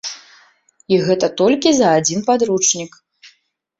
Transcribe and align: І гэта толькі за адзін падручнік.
І 0.95 0.99
гэта 1.09 1.29
толькі 1.43 1.69
за 1.81 1.93
адзін 1.99 2.19
падручнік. 2.31 2.91